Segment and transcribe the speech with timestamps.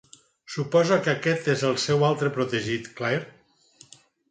[0.53, 3.31] Suposo que aquest és el seu altre protegit, Clare?